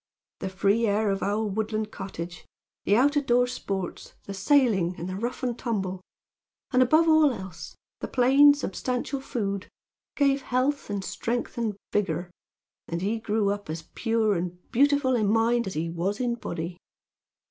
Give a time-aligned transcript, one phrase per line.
[0.39, 2.43] "The free air of our woodland cottage;
[2.85, 6.01] the out of door sports; the sailing; and the rough and tumble;
[6.71, 9.69] and, above all else, the plain, substantial food,
[10.15, 12.31] gave health and strength and vigor;
[12.87, 16.77] and he grew up as pure and beautiful in mind as he was in body.